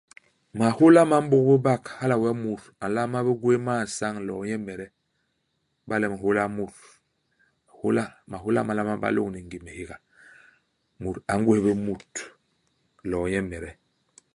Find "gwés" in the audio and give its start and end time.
3.41-3.61